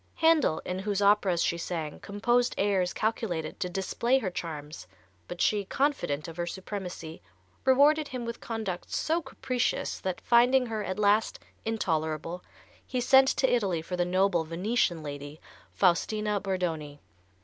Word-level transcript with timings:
Handel, 0.15 0.63
in 0.65 0.79
whose 0.79 0.99
operas 0.99 1.43
she 1.43 1.59
sang, 1.59 1.99
composed 1.99 2.55
airs 2.57 2.91
calculated 2.91 3.59
to 3.59 3.69
display 3.69 4.17
her 4.17 4.31
charms, 4.31 4.87
but 5.27 5.39
she, 5.39 5.63
confident 5.63 6.27
of 6.27 6.37
her 6.37 6.47
supremacy, 6.47 7.21
rewarded 7.65 8.07
him 8.07 8.25
with 8.25 8.41
conduct 8.41 8.89
so 8.91 9.21
capricious 9.21 9.99
that, 9.99 10.19
finding 10.19 10.65
her 10.65 10.83
at 10.83 10.97
last 10.97 11.37
intolerable, 11.65 12.43
he 12.83 12.99
sent 12.99 13.27
to 13.27 13.47
Italy 13.47 13.83
for 13.83 13.95
the 13.95 14.03
noble 14.03 14.43
Venetian 14.43 15.03
lady, 15.03 15.39
Faustina 15.71 16.39
Bordoni. 16.41 16.97